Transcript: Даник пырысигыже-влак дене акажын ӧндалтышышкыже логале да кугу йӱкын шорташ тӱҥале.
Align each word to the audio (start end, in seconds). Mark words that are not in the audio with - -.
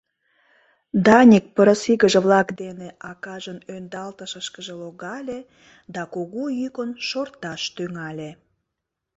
Даник 1.05 1.45
пырысигыже-влак 1.55 2.47
дене 2.61 2.89
акажын 3.11 3.59
ӧндалтышышкыже 3.75 4.73
логале 4.81 5.39
да 5.93 6.01
кугу 6.13 6.43
йӱкын 6.59 6.89
шорташ 7.07 7.61
тӱҥале. 7.75 8.31